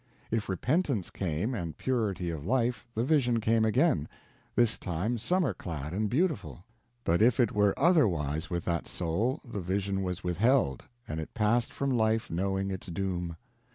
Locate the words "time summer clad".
4.79-5.93